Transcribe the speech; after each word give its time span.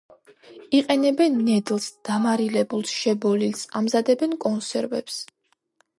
იყენებენ 0.77 1.35
ნედლს, 1.49 1.89
დამარილებულს, 2.09 2.95
შებოლილს, 3.03 3.65
ამზადებენ 3.81 4.37
კონსერვებს. 4.47 5.25